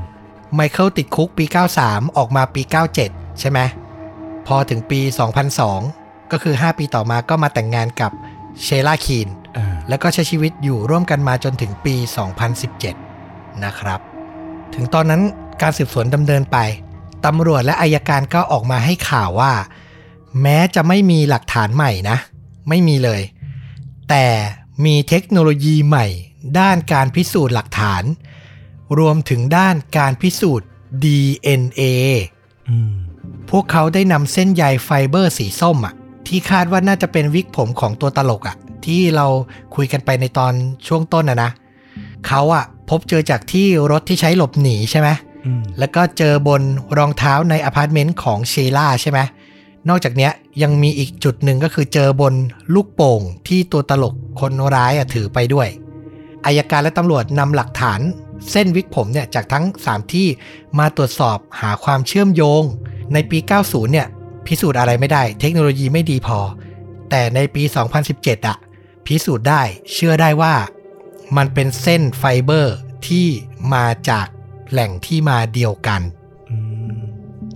[0.55, 1.45] ไมเคิลติดคุกปี
[1.81, 2.61] 93 ออกมาปี
[3.01, 3.59] 97 ใช่ไหม
[4.47, 4.99] พอถึงปี
[5.55, 8.11] 2002 ก็คือ 5 ปีต่อมาก็มาแต่งงานกับ
[8.63, 11.95] ชีล่าคีนอ่าแล้วก็ใช้ชีวิตอยู่ร่วมกันมาจนถึงปี
[12.79, 13.99] 2017 นะครับ
[14.75, 15.21] ถึงตอนนั้น
[15.61, 16.57] การสืบสวนดำเนินไป
[17.25, 19.53] ตำรวจและอัยการก็ออกมาให้ข่าวว่า
[20.41, 22.17] แม้จะไม่มีหลักฐานใหม่นะ
[22.69, 23.21] ไม่มีเลย
[24.09, 24.25] แต่
[24.85, 26.07] มีเทคโนโลยีใหม่
[26.59, 28.03] ด้านการพิสูจน์หลักฐาน
[28.99, 30.67] รวมถึงด้านการพิสูจน์
[31.03, 31.81] DNA
[32.69, 32.93] อืม
[33.49, 35.95] พวกเขาได้นำเส้นใยไฟเบอร์สีส้มอะ
[36.27, 39.27] ที่คาดว่าน่าจะเป็นวิกผมของตัวตลกอะที่เรา
[39.75, 40.53] คุยกันไปในตอน
[40.87, 41.51] ช่วงต้นอะนะ
[42.27, 45.09] เขาอะพบเจอจากที่รถที่ใช้หลบหนีใช่ไหม
[45.45, 46.61] อืมแล้วก็เจอบน
[46.97, 49.19] รองเท้าในอพาร์ตเมนต์ของชีล่าใช่ไหม
[49.89, 52.33] นอกจากเนี้ยยังมีอีกจุดหนึ่งก็คือเจอบน
[52.73, 55.67] ลูกโป่งที่ตัวตลกคนร้ายอะถือไปด้วย
[56.45, 57.99] อัยการและตำรวจนำหลักฐาน
[58.51, 60.27] เส้นวิกผมเนี่ยจากทั้ง 3 ที่
[60.79, 62.63] มาตรวจสอบหาความเชื่อมโยง
[63.13, 64.07] ในปี 90 เนี่ย
[64.47, 66.39] พิสูจน์อะไรไม่ได้ เทคโนโลยีไม่ดีพอ
[67.09, 67.63] แต่ในปี
[68.05, 68.57] 2017อะ
[69.05, 70.55] พิสูจน์ได้เชื่อได้ว่า
[71.37, 72.75] มันเป็นเส้นไฟเบอร์
[73.07, 73.27] ที่
[73.73, 74.27] มาจาก
[74.71, 76.01] แหล่งที่มาเดียวกัน
[76.49, 76.57] อื
[76.89, 76.97] ม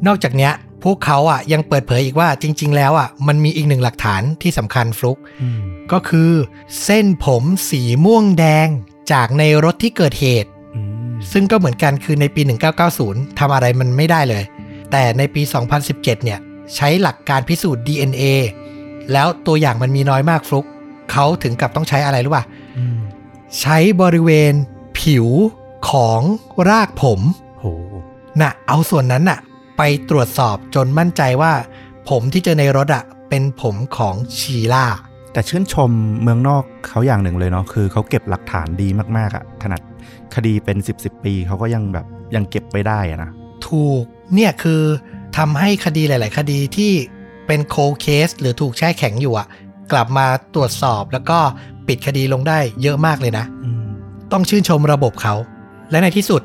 [0.08, 6.32] นอกจากเนี้ยพวกเขาอะยังเปิดเผยอีกว่าจริง ๆ แล้วอะมันมีอีกหนึ่งหลักฐานที่สำคัญฟลุกอืมก็คือ
[6.84, 8.68] เส้นผมสีม่วงแดง
[9.12, 12.42] จากในรถที่เกิดเหตุอืมซึ่งก็เหมือนกันคือในปี
[12.90, 14.44] 1990ทำอะไรมันไม่ได้เลย
[14.92, 15.42] แต่ในปี
[15.78, 16.40] 2017 เนี่ย
[16.76, 18.24] ใช้หลักการพิสูจน์ DNA
[19.12, 20.66] แล้วตัวอย่างมันมีน้อยมากฟลุก
[21.12, 22.44] เขาถึงกับต้องใช้อะไรรู้ป่ะ
[22.78, 22.98] อืม
[23.62, 24.54] ใช้บริเวณ
[25.00, 25.28] ผิว
[25.90, 26.22] ของ
[26.70, 27.22] รากผม
[27.60, 27.66] โห
[28.42, 29.40] น่ะ เอาส่วนนั้นน่ะ
[29.78, 31.54] ไปตรวจสอบจนมั่นใจว่า
[32.10, 34.86] ผมที่เจอในรถอะ เป็นผมของชีล่า
[35.34, 39.82] แต่ชื่นชมเมืองนอกเขาอย่างหนึ่งเลยเนาะคือเขาเก็บหลักฐานดีมาก ๆอะขนาด
[40.36, 43.32] คดีเป็น 10บสปีเขาก็ยังแบบยังเก็บไว้ได้อะนะ
[43.68, 44.82] ถูกเนี่ยคือ
[45.38, 46.94] ทำให้คดีหลาย ๆ คดีที่
[47.48, 49.48] เป็นโคเคสหรือถูกแช่แข็งอยู่อะ
[49.92, 51.40] กลับมาตรวจสอบแล้วก็
[51.88, 53.84] ปิดคดีลงได้เยอะมากเลยนะอืม
[54.32, 55.36] ต้องชื่นชมระบบเขา
[55.92, 56.42] และในที่สุด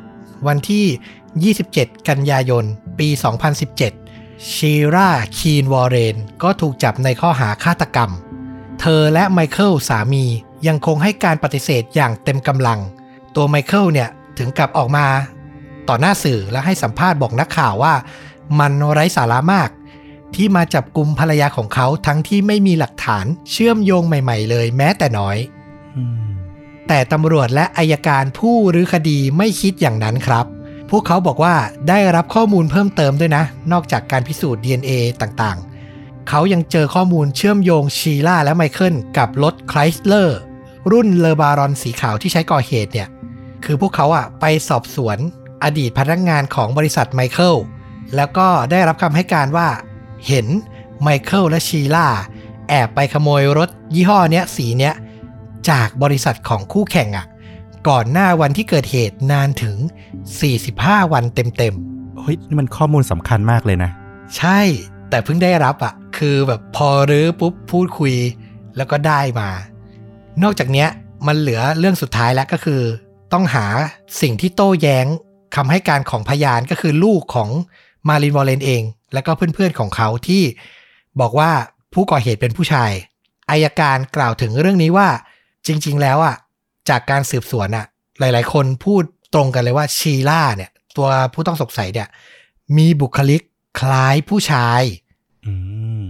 [0.46, 2.64] วันที่ 27 กันยายน
[2.98, 3.08] ปี
[3.78, 8.10] 2017 ชีราคีนวอร์เรน ก็ถูกจับในข้อหาฆาตกรรม
[8.80, 10.24] เธอและไมเคิลสามี
[10.66, 12.80] ยังคงให้การปฏิเสธอย่างเต็มกำลัง
[13.36, 15.06] ตัวไมเคิลเนี่ยถึงกับออกมา
[15.88, 17.94] ต่อหน้าสื่อและให้สัมภาษณ์บอกนักข่าวว่า
[18.58, 19.70] มันไร้สาระมาก
[20.34, 25.36] ที่มาจับกลุ่มภรรยาของเขาทั้งที่ไม่มีหลักฐานเชื่อมโยงใหม่ ๆ เลยแม้แต่น้อย
[25.96, 26.26] อืม
[26.88, 30.46] แต่ตำรวจและอัยการผู้รื้อคดีไม่คิดอย่างนั้นครับ
[30.90, 31.54] พวกเขาบอกว่า
[31.88, 40.38] ได้รับข้อมูลเพิ่มเติมด้วยนะ นอกจากการพิสูจน์ DNA ต่างๆ เขายังเจอข้อมูลเชื่อมโยงชีล่าและไมเคิลกับรถไคลสเลอร์
[40.92, 43.08] รุ่นเลอบารอนสีขาวที่ใช้ก่อเหตุเนี่ย
[43.64, 45.18] คือพวกเขาอะไปสอบสวน
[45.64, 47.54] อดีตพนักงานของบริษัทไมเคิล
[48.14, 49.68] แล้วก็ได้รับคำให้การว่า
[50.26, 50.46] เห็น
[51.02, 52.08] ไมเคิลและชีล่า
[52.68, 54.94] แอบไปขโมยรถยี่ห้อเนี้ยสีเนี้ย
[55.70, 57.26] จากบริษัทของคู่แข่งอะ่ะ
[57.88, 59.76] ก่อนหน้าวันที่เกิดเหตุนานถึง
[60.44, 61.74] 45 วันเต็ม
[62.20, 64.60] เฮ้ยนี่มันข้อมูลสำคัญมากเลยนะๆใช่
[65.10, 68.14] แต่เพิ่งได้รับอะ่ะ คือแบบพอรื้อปุ๊บพูดคุย
[68.76, 69.48] แล้วก็ได้มา
[70.42, 70.88] นอกจากเนี้ย
[71.26, 72.82] มันเหลือเรื่องสุดท้ายแล้วก็คือ
[73.32, 73.66] ต้องหา
[74.20, 75.06] สิ่งที่โต้แย้ง
[75.56, 77.50] คำให้การของพยานก็คือลูกของ
[78.08, 78.82] มารินวอลเลนเอง
[79.14, 80.42] แล้วก็เพื่อนๆของเขาที่
[81.20, 81.50] บอกว่า
[81.94, 82.90] ผู้ก่อเหตุเป็นผู้ชาย
[83.50, 85.08] อายการกล่าวถึงเรื่องนี้ว่า
[85.66, 86.36] จริง ๆ แล้วอะ
[86.88, 87.86] จากการสืบสวนอะ
[88.18, 89.02] หลาย ๆ คนพูด
[89.34, 92.08] ตรงกันเลยว่าชีล่าเนี่ย ตัวผู้ต้องสงสัยเนี่ย
[92.76, 93.42] มีบุคลิก
[93.80, 94.82] คล้ายผู้ชาย
[95.46, 95.52] อื
[96.00, 96.02] ม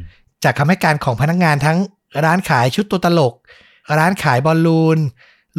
[0.44, 1.78] จากคำให้การของพนักงานทั้ง
[2.24, 3.34] ร้านขายชุดตัวตลก
[3.98, 4.98] ร้านขายบอลลูน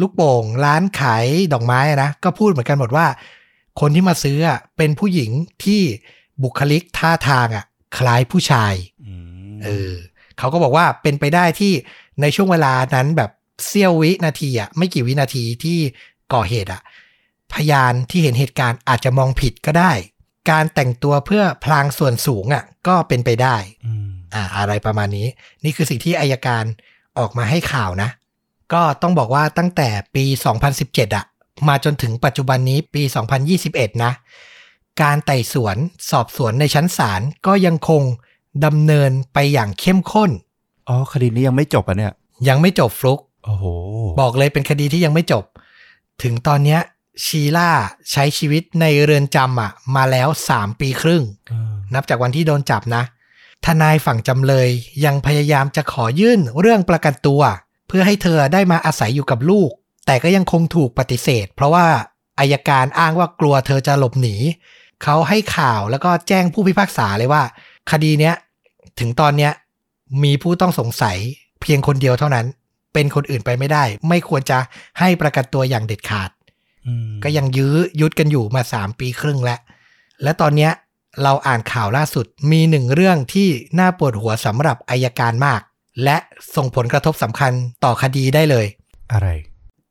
[0.00, 3.06] ลูกโป่ง ร้านขายดอกไม้อะนะ ก็พูดเหมือนกันหมดว่า
[3.80, 5.30] คนที่มาซื้ออะเป็นผู้หญิง
[5.64, 5.82] ที่
[6.42, 7.64] บุคลิกท่าทางอะ
[7.98, 8.74] คล้ายผู้ชาย
[9.06, 9.14] อื
[9.54, 9.92] มเออ
[10.38, 11.72] เขาก็บอกว่าเป็นไปได้ที่
[12.20, 13.30] ในช่วงเวลานั้นแบบ
[13.66, 15.78] เสี้ยววินาทีอะไม่กี่วินาทีที่
[16.32, 16.82] ก่อเหตุอะ
[17.54, 19.92] พยานที่เห็นเหตุการณ์อาจจะมองผิดก็ได้
[20.50, 25.26] การแต่งตัวเพื่อพลางส่วนสูงอะก็เป็นไปได้อืมอ่าอะไรประมาณนี้
[25.64, 26.64] นี่คือสิ่งที่อายการ
[27.18, 28.10] ออกมาให้ข่าวนะ
[28.72, 30.24] ก็ต้องบอกว่าตั้งแต่ปี
[30.70, 31.24] 2017อะ
[31.68, 33.02] มาจนถึงปัจจุบันนี้ปี
[33.52, 34.12] 2021 นะ
[35.00, 35.76] การไต่สวน
[36.10, 38.02] สอบสวนในชั้นศาลก็ยังคง
[38.64, 40.30] ดำเนินไปอย่างเข้มข้น
[40.88, 42.12] อ๋อ คดีนี้ยังไม่จบอะเนี่ย
[42.48, 43.64] ยังไม่จบฟลุก โอ้โห
[44.20, 45.44] บอกเลยเป็นคดีที่ยังไม่จบ
[46.22, 46.80] ถึงตอนเนี้ย
[47.24, 47.70] ชีล่า
[48.12, 53.02] ใช้ชีวิตในเรือนจำอะ มาแล้ว3ปีครึ่งเออนับจากวันที่โดนจับนะ
[53.66, 54.68] ทนายฝั่งจำเลย
[55.04, 57.42] ยังพยายามจะขอยื่นเรื่องประกันตัว
[57.88, 59.70] เพื่อให้เธอได้มาอาศัยอยู่กับลูก
[60.06, 61.86] แต่ก็ยังคงถูกปฏิเสธ เพราะว่า
[62.38, 64.36] อายการอ้างว่ากลัวเธอจะหลบหนี
[65.04, 67.42] เขาให้ข่าวแล้วก็แจ้งผู้พิพากษาเลยว่า
[67.90, 68.34] คดีเนี้ย
[69.00, 69.52] ถึงตอนเนี้ย
[70.24, 71.16] มีผู้ต้องสงสัย
[71.60, 72.46] เพียงคนเดียวเท่านั้น
[72.94, 74.58] เป็นคนอื่นไปไม่ได้ ไม่ควรจะ
[74.98, 76.30] ให้ประกันตัวอย่างเด็ดขาด
[76.86, 79.60] อืมก็ยังยื้อยุดกันอยู่มา3ปีครึ่งแล้ว
[80.22, 80.72] และตอนเนี้ย
[81.22, 85.60] เราอ่านข่าวล่าสุดมีหนึ่งเรื่องที่น่าปวดหัวสำหรับอายการมาก
[86.04, 86.16] และ
[86.56, 87.52] ส่งผลกระทบสำคัญ
[87.84, 88.66] ต่อคดีได้เลย
[89.12, 89.28] อะไร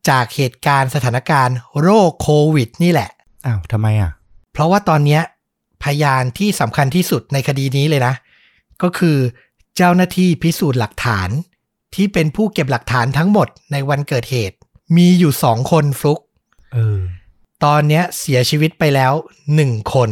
[0.09, 3.09] จากเหตุการณ์สถานการณ์โรคโควิดนี่แหละ
[3.45, 4.11] อ้าวทำไมอะ
[4.57, 5.21] เพราะว่าตอนเนี้ย
[5.83, 8.13] พยานที่สำคัญที่สุดในคดีนี้เลยนะ
[8.81, 9.17] ก็คือ
[9.75, 11.29] เจ้าหน้าที่พิสูจน์หลักฐาน
[11.95, 14.55] ที่เป็นผู้เก็บหลักฐานทั้งหมดในวันเกิดเหตุ
[14.97, 16.19] มีอยู่สองคนฟลุก
[16.73, 16.99] เออ
[17.65, 19.13] ตอนเนี้ยเสียชีวิตไปแล้ว
[19.55, 20.09] หนึ่งคน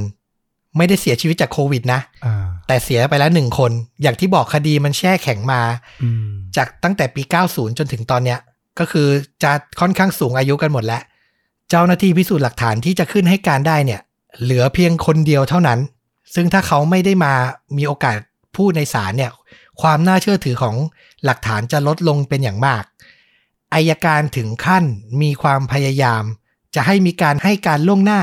[0.78, 5.62] ไม่ได้เสียชีวิตจากโควิดนะอ่าแต่เสียไปแล้วหนึ่งคน อย่างที่บอกคดีมันแช่แข็งมา
[6.04, 8.40] อืมจากตั้งแต่ปี 90 จนถึงตอนเนี้ย
[8.80, 9.08] ก็คือ
[9.44, 11.02] จะค่อนข้างสูงอายุกันหมดแล้ว
[11.70, 14.02] เจ้าหน้าที่พิสูจน์หลักฐานที่จะขึ้นให้การได้เนี่ย
[14.42, 15.80] เหลือเพียงคนเดียวเท่านั้น
[16.36, 17.34] ซึ่งถ้าเขาไม่ได้มา
[17.78, 18.18] มีโอกาส
[18.56, 19.32] พูดในศาลเนี่ย
[19.82, 20.76] ความน่าเชื่อถือของ
[21.26, 22.84] หลักฐานจะลดลงเป็นอย่างมาก
[23.74, 24.84] อายการถึงขั้น
[25.22, 26.24] มีความพยายาม
[26.76, 28.22] จะให้มีการให้การล่วงหน้า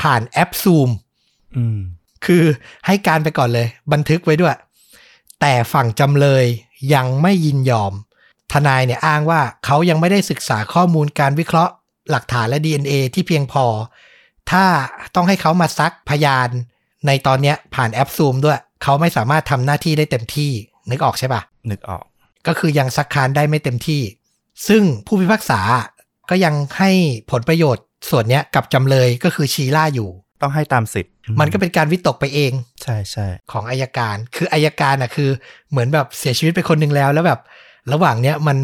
[0.00, 0.90] ผ่านแอป Zoom
[1.56, 1.78] อืม
[2.26, 2.44] คือ
[2.86, 4.56] ให้การไปก่อนเลย บันทึกไว้ด้วย
[5.40, 6.44] แต่ฝั่งจำเลย
[6.94, 7.92] ยังไม่ยินยอม
[8.52, 11.72] ทนายเนี่ยอ้างว่าเขายังไม่ได้ศึกษาข้อมูลการวิเคราะห์
[12.10, 13.64] หลักฐานและ DNA ที่เพียงพอ
[14.50, 14.64] ถ้า
[15.14, 16.48] ต้องให้เขามาซักพยาน
[17.06, 20.50] ในตอนเนี้ยผ่านแอป Zoom ด้วย เขาไม่สามารถทำหน้าที่ได้เต็มที่
[20.90, 22.04] นึกออกใช่ปะนึกออก
[22.46, 24.02] ก็คือยังซักค้านได้ไม่เต็มที่
[24.68, 25.60] ซึ่งผู้พิพากษา
[26.30, 26.90] ก็ยังให้
[27.30, 30.08] ผลประโยชน์ส่วนเนี้ยกับจำเลยก็คือชีล่าอยู่
[30.42, 32.52] ต้องให้ตามสิทธิ์อืมันก็เป็นการวิตกไปเอง
[32.82, 35.30] ใช่ใช่ของอายการ คืออายการอะคือ
[35.70, 37.40] เหมือนแบบเสียชีวิตไปคนหนึ่งแล้ว แล้วแบบ
[37.92, 38.58] ระหว่างเนี้ยมัน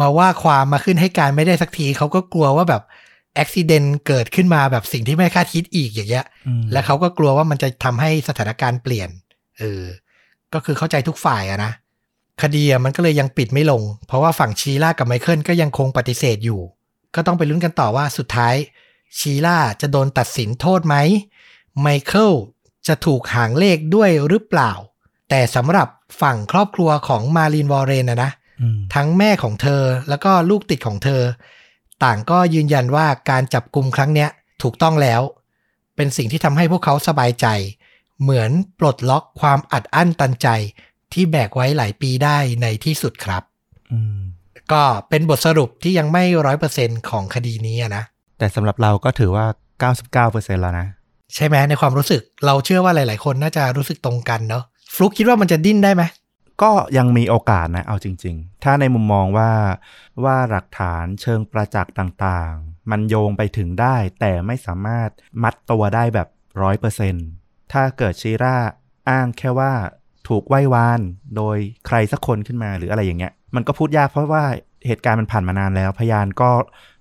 [0.00, 2.82] มาว่าความมาขึ้นให้การไม่ได้สักทีเขาก็กลัวว่าแบบ
[3.38, 9.08] อุบิเหตุเกิดขึ้นมาแบบสิ่งที่ไม่คาดคิดอีกอย่างเงี้ยอืมและเขาก็กลัวว่ามันจะทำให้สถานการณ์เปลี่ยน
[9.58, 9.82] เออ
[10.54, 11.72] ก็คือเข้าใจทุกฝ่ายอะนะ
[12.42, 16.60] คดีอะมันก็เลยยังปิดไม่ลง เพราะว่าฝั่งชีล่ากับไมเคิลก็ยังคงปฏิเสธอยู่
[17.14, 18.54] ก็ต้องไปลุ้นกันต่อว่าสุดท้าย
[19.18, 20.96] ชีล่าจะโดนตัดสินโทษไหม
[21.80, 22.32] ไมเคิล
[22.86, 24.72] จะถูกหางเลขด้วยหรือเปล่า
[25.30, 25.88] แต่สำหรับ
[26.20, 31.22] ฝั่งครอบครัวของมารีนวอร์เรนนะนะอืมทั้งแม่ของเธอแล้วก็ลูกติดของเธอ
[32.04, 34.28] ต่างก็ยืนยันว่าการจับกลุ่มครั้งเนี้ย
[34.62, 35.20] ถูกต้องแล้ว
[35.96, 37.46] เป็นสิ่งที่ทำให้พวกเขาสบายใจ
[38.22, 40.48] เหมือนปลดล็อกความอัดอั้นตันใจ
[41.12, 43.42] ที่แบกไว้หลายปีได้ในที่สุดครับ
[43.92, 44.18] อืม
[44.72, 48.04] ก็เป็นบทสรุปที่ยังไม่ร้อยเปอร์เซ็นของคดีนี้อะนะ
[48.38, 49.46] แต่สำหรับเราก็ถือว่า
[50.04, 50.86] 99%แล้วนะ
[51.34, 56.02] ใช่ไหมในความรู้สึกเราเชื่อว่าหลาย ๆ คนน่าจะรู้สึกตรงกันเนาะฟลุกคิดว่ามันจะดิ้นได้ไหม
[56.62, 59.52] ก็ยังมีโอกาสนะ เอาจริง ๆ ถ้าในมุมมองว่า
[60.24, 65.08] ว่าหลักฐานเชิงประจักษ์ต่างๆ มันโยงไปถึงได้ แต่ไม่สามารถ
[65.42, 66.28] มัดตัวได้แบบ
[66.62, 67.14] ร้อยเปอร์เซน
[67.72, 68.56] ถ้าเกิดชีร่า
[69.08, 69.72] อ้างแค่ว่า
[70.28, 71.00] ถูกไหว้วาน
[71.36, 74.44] โดยใครสักคนขึ้นมาหรืออะไรอย่างเงี้ย มันก็พูดยากเพราะว่า
[74.86, 76.50] เหตุการณ์มันผ่านมานานแล้ว พยานก็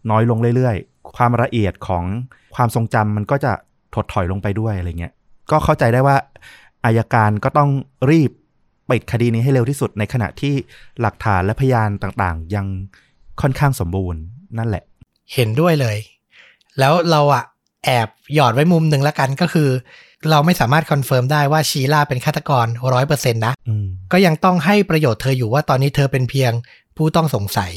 [0.10, 2.04] น้อยลงเรื่อยๆ ความละเอียดของ
[2.56, 3.52] ความทรงจำมันก็จะ
[3.96, 5.14] ถดถอยลงไปด้วยอะไรเงี้ย
[5.52, 6.18] ก็เข้าใจได้ว่า
[6.86, 7.70] อายการก็ต้อง
[8.12, 8.32] รีบ
[8.92, 10.54] ปิดคดีนี้ให้เร็วที่สุดในขณะที่
[11.02, 12.66] หลักฐานและพยานต่างๆ ยัง
[13.42, 14.22] ค่อนข้างสมบูรณ์
[14.58, 14.84] นั่นแหละ
[15.34, 15.98] เห็นด้วยเลย
[16.80, 17.44] แล้วเราอะ
[17.86, 19.70] แอบหยอดไว้มุมหนึ่งแล้วกันก็คือ
[20.30, 26.52] เราไม่สามารถ confirm ได้ว่าชีล่าเป็นฆาตกรร้อยเปอร์เซ็นต์นะอืมก็ยังต้องให้ประโยชน์เธออยู่ว่าตอนนี้เธอเป็นเพียง
[26.98, 27.74] ผู้ต้องสงสัย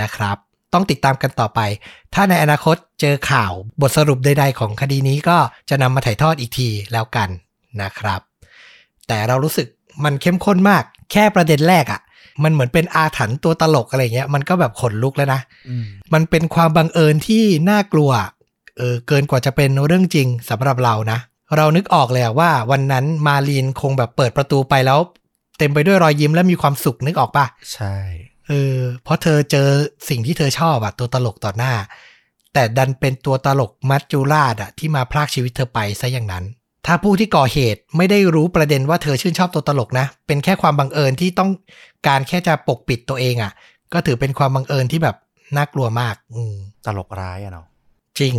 [0.00, 0.36] นะครับ
[0.74, 1.60] ต้องติดตามกันต่อไป
[2.14, 7.28] ถ้าในอนาคตเจอข่าวบทสรุปใดๆของคดีนี้ก็จะนำมาถ่ายทอดอีกทีแล้วกัน
[7.82, 8.20] นะครับ
[9.08, 9.68] แต่เรารู้สึก
[10.04, 10.82] มันเข้มข้นมาก
[11.12, 12.00] แค่ประเด็นแรกอะ่ะ
[12.42, 15.84] มันเหมือนเป็นอาถรรพ์ตัวตลกอะไรเงี้ย มันก็แบบขนลุกแล้วนะอืม
[16.14, 18.10] มันเป็นความบังเอิญที่น่ากลัว
[18.78, 21.18] เออเกินกว่าจะเป็นเรื่องจริงสำหรับเรานะ
[21.56, 24.98] เรานึกออกเลยอะว่าวันนั้นมาลีนคงแบบเปิดประตูไปแล้ว
[25.58, 27.94] เต็มไปด้วยรอยยิ้มและมีความสุขนึกออกปะใช่
[28.48, 29.68] เออเพราะเธอเจอ
[30.08, 31.74] สิ่งที่เธอชอบอะตัวตลกต่อหน้า
[32.54, 36.44] แต่ดันเป็นตัวตลกมัจจุราชอะที่มาพรากชีวิตเธอไปซะอย่างนั้น
[36.86, 41.50] ถ้าผู้ที่ก่อเหตุไม่ได้รู้ประเด็นว่าเธอชื่นชอบตัวตลกนะ เป็นแค่ความบังเอิญที่ต้อง
[42.06, 43.52] การแค่จะปกปิดตัวเองอะ
[43.92, 45.16] ก็ถือเป็นความบังเอิญที่แบบ
[45.56, 46.54] น่ากลัวมาก อืม
[46.86, 47.66] ตลกร้ายอะเนาะ
[48.18, 48.34] จริง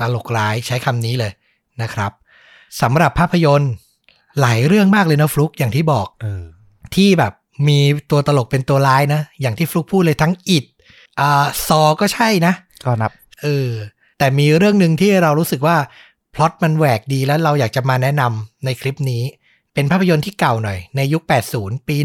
[0.00, 1.32] ตลกร้ายใช้คำนี้เลย
[1.82, 2.12] นะครับ
[2.80, 3.72] สำหรับภาพยนตร์
[4.40, 6.44] หลายเรื่องมากเลยนะฟลุกอย่างที่บอกเออ
[6.94, 7.32] ที่แบบ
[7.68, 7.78] มี
[8.10, 10.64] ตัวตลกเป็นตัวร้ายนะ อย่างที่ฟลุกพูดเลยทั้งอิด
[11.20, 13.70] อ่าซอก็ใช่นะ ก็นับเออ
[14.18, 15.76] แต่มีเรื่องหนึ่งที่เรารู้สึกว่า
[16.34, 19.22] พล็อตมันแหวกดีแล้วเราอยากจะมาแนะนำในคลิปนี้
[19.74, 21.22] เป็นภาพยนตร์ที่เก่าหน่อย ในยุค
[21.54, 21.96] 80 ปี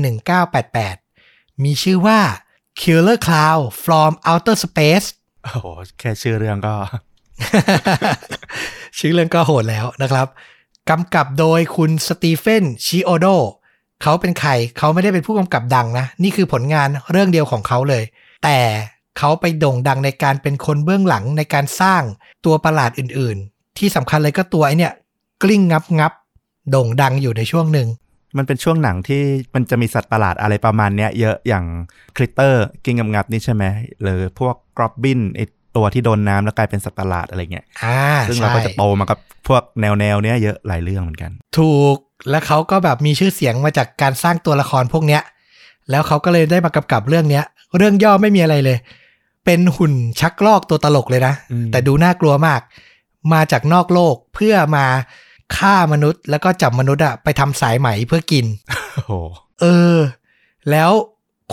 [0.77, 2.19] 1988 มีชื่อว่า
[2.79, 5.07] Killer Cloud from Outer Space
[5.43, 5.67] โอ้โห
[5.99, 6.75] แค่ชื่อเรื่องก็
[8.97, 10.27] ชื่อเรื่องก็โหดแล้วนะครับ
[10.89, 13.27] กำกับโดยคุณสตีเฟนชิโอโด
[14.01, 18.03] เขาเป็นใครเขาไม่ได้เป็นผู้กำกับดังนะ นี่คือผลงานเรื่องเดียวของเขาเลย
[18.43, 18.59] แต่
[19.17, 22.03] เขาไปโด่งดังในการเป็นคนเบื้องหลังในการสร้าง
[22.45, 24.93] ตัวประหลาดออื่นๆ ที่สำคัญเลยก็ตัวไอเนี่ย
[25.43, 26.13] กลิ้งงับงับ
[26.69, 27.87] โด่งดังอยู่ในช่วงหนึ่ง
[28.37, 29.21] มันเป็นช่วงหนังที่
[29.55, 31.65] มันจะมีสัตว์ประหลาดอะไรประมาณเนี้ยเยอะอย่าง
[32.17, 33.63] คริตเตอร์กลิ้งงับงับนี่ใช่ไหม
[34.01, 35.41] หรือพวกเกรมลินไอ
[35.75, 41.97] ตัวที่โดนน้ำแล้วกลายเป็นสัตว์ประหลาดอะไรเงี้ยอ่าซึ่งเราใช่ก็จะโตมากับพวกแนวแนวๆเนี้ยเยอะหลายเรื่องเหมือนกัน ถูก
[42.29, 45.21] และเขาก็แบบมีชื่อเสียงมาจากการสร้างตัวละครพวกเนี้ย
[45.89, 47.43] แล้วเขาก็เลยได้มากำกับเรื่องเนี้ย
[47.77, 48.77] เรื่องย่อไม่มีอะไรเลย
[49.45, 52.61] เป็นหุ่นชักลอกตัวตลกเลยนะอืมแต่ดูน่ากลัวมาก
[53.33, 54.85] มาจากนอกโลกเพื่อมา
[55.57, 58.45] ฆ่ามนุษย์ แล้วก็จับมนุษย์อะไปทำสายไหมเพื่อกิน
[58.93, 59.13] โอ้โห
[59.61, 59.95] เออ
[60.71, 60.91] แล้ว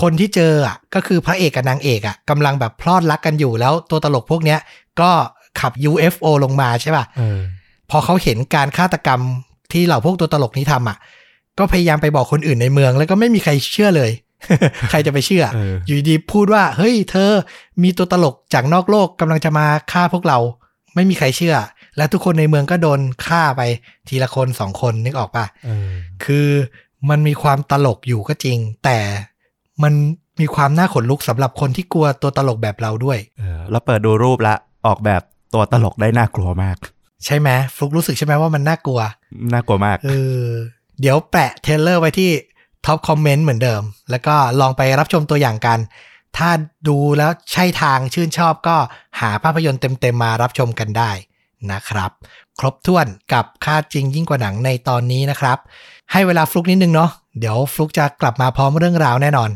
[0.03, 4.59] คนที่เจออะก็คือพระเอกกับนางเอกอะกำลังแบบพลอดรักกันอยู่แล้วตัวตลกพวกเนี้ย
[5.01, 5.11] ก็
[5.61, 7.41] ขับ UFO ลงมาใช่ป่ะเออ
[7.91, 9.21] พอเขาเห็นการฆาตกรรม
[9.73, 10.97] ที่เหล่าพวกตัวตลกนี้ทำอะ
[11.59, 14.11] ก็พยายามไปบอกคนอื่นในเมือง แล้วก็ไม่มีใครเชื่อเลย
[14.91, 17.31] ใครจะไปเชื่อเอออยู่ดีพูดว่า เฮ้ย เธอ
[17.83, 20.39] มีตัวตลกจากนอกโลกกำลังจะมาฆ่าพวกเรา
[20.95, 21.57] ไม่มีใครเชื่อ
[21.97, 23.63] และทุกคนในเมืองก็โดนฆ่าไป
[24.09, 25.91] ทีละคนสองคนนึกออกปะเออ
[26.25, 26.49] คือ
[27.11, 28.99] มันมีความตลกอยู่ก็จริง แต่
[29.83, 29.93] มัน
[30.41, 34.55] มีความน่าขนลุกสำหรับคนที่กลัวตัวตลกแบบเราด้วยเออแล้วเปิดดูรูปละ
[34.87, 35.23] ออกแบบ
[35.55, 36.77] ตัวตลกได้น่ากลัวมาก
[37.25, 39.01] ใช่ไหมฟลุกรู้สึกใช่ไหมว่ามันน่ากลัว
[39.53, 40.11] น่ากลัวมากเอ
[40.43, 40.47] อ
[41.01, 42.31] เดี๋ยวแปะ trailer ไว้ที่
[42.87, 45.79] top comment เหมือนเดิม แล้วก็ลองไปรับชมตัวอย่างกัน
[46.37, 46.51] ถ้า
[46.89, 48.77] ดูแล้วใช่ทางชื่นชอบก็
[49.21, 51.11] หาภาพยนตร์เต็มๆมารับชมกันได้
[51.73, 52.11] นะครับ
[52.59, 55.59] ครบถ้วนกับฆาตจริงยิ่งกว่าหนังในตอนนี้นะครับ
[56.13, 59.51] ให้เวลาฟลุกนิดนึงเนาะเดี๋ยวฟลุกจะกลับมาพร้อมเรื่องราวแน่นอน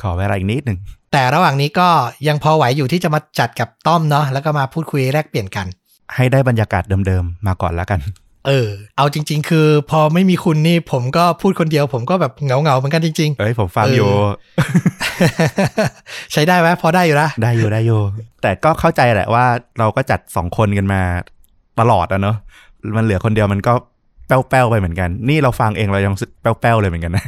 [0.00, 0.78] ขอเวลาอีกนิดหนึ่ง
[1.12, 1.88] แต่ระหว่างนี้ก็
[2.28, 5.66] ยังพอไหวอยู่ที่จะมาจัดกับต้อมเนาะแล้วก็มาพูดคุยแลกเปลี่ยนกัน
[6.14, 8.00] ให้ได้บรรยากาศเดิมๆมาก่อนแล้วกัน
[8.46, 18.00] เออ เอาจริง ๆ คือพอไม่มีคุณนี่ผมก็พูดคนเดียว ผมก็แบบเหงาๆเหมือนกันจริงเอ้ยผมฟังเออออยู่ๆใช้ได้ไหมพอได้อยู่นะ ได้อยู่ได้อยู่
[18.42, 19.44] แต่ก็เข้าใจแหละว่า
[19.78, 21.00] เราก็จัดสองคนกันมา
[21.80, 22.36] ตลอดอะเนาะ
[22.96, 23.72] มันเหลือคนเดียวมันก็
[24.28, 27.24] แป้วๆไปเหมือนกัน นี่เราฟังเองเรายังรู้สึกแป้วๆเลยเหมือนกันนะ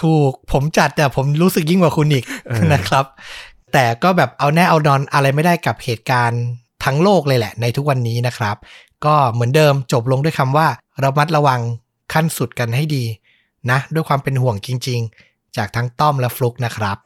[0.00, 3.04] ถูกผมจัดแต่ผมรู้สึกยิ่งกว่าคุณอีกเออนะครับ
[3.72, 6.42] แต่ก็แบบเอาแน่เอานอนอะไรไม่ได้กับเหตุการณ์
[6.84, 8.56] ทั้งโลกเลยแหละในทุกวันนี้นะครับ
[9.06, 10.66] ก็เหมือนเดิมจบลงด้วยคำว่า
[11.02, 11.60] ระมัดระวัง
[12.12, 13.04] ขั้นสุดกันให้ดี
[13.70, 16.96] นะ ด้วยความเป็นห่วงจริง ๆ จากทั้งต้อมและฟลุกนะครับ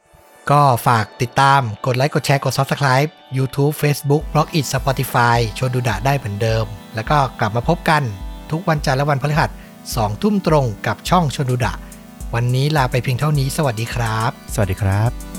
[0.50, 8.02] ก็ฝากติดตามกดไลค์กดแชร์กด Subscribe YouTube Facebook b l o g i t Spotify ชวนดูดะได้เหมือนเดิม แล้วก็กลับมาพบกัน
[8.50, 9.50] ทุกวันจันทร์และวันพฤหัส
[9.86, 11.74] 2ทุ่มตรงกับช่องชวนดูดะ
[12.34, 15.35] วันนี้ลาไปเพียงเท่านี้ สวัสดีครับ สวัสดีครับ